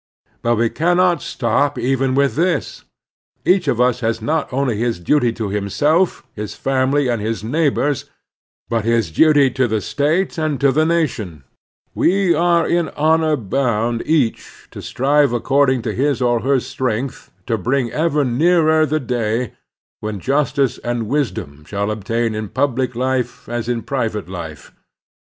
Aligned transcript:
But 0.41 0.55
we 0.55 0.71
cannot 0.71 1.21
stop 1.21 1.77
even 1.77 2.15
with 2.15 2.33
this. 2.33 2.85
Each 3.45 3.67
of 3.67 3.79
us 3.79 3.99
has 3.99 4.19
not 4.19 4.51
only 4.51 4.75
his 4.79 4.99
duty 4.99 5.31
to 5.33 5.49
himself, 5.49 6.25
his 6.33 6.55
family, 6.55 7.07
and 7.07 7.21
his 7.21 7.43
neighbors, 7.43 8.05
but 8.67 8.83
his 8.83 9.11
duty 9.11 9.51
to 9.51 9.67
the 9.67 9.79
346 9.79 9.85
The 9.85 10.31
Strenuous 10.33 10.33
Life 10.33 10.33
State 10.33 10.43
and 10.43 10.59
to 10.59 10.71
the 10.71 10.85
nation. 11.31 11.43
We 11.93 12.33
are 12.33 12.65
in 12.67 12.89
honor 12.97 13.37
botind 13.37 14.01
each 14.07 14.69
to 14.71 14.81
strive 14.81 15.33
according 15.33 15.83
to 15.83 15.93
his 15.93 16.19
or 16.19 16.39
her 16.39 16.59
strength 16.59 17.29
to 17.45 17.59
bring 17.59 17.91
ever 17.91 18.25
nearer 18.25 18.87
the 18.87 18.99
day 18.99 19.53
when 19.99 20.19
justice 20.19 20.79
and 20.79 21.07
wis 21.09 21.29
dom 21.29 21.63
shall 21.63 21.91
obtain 21.91 22.33
in 22.33 22.49
public 22.49 22.95
life 22.95 23.47
as 23.47 23.69
in 23.69 23.83
private 23.83 24.27
life. 24.27 24.71